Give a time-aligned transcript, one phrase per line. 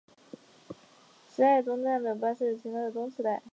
[1.29, 3.43] 池袋站东口的巴士站请参照东池袋。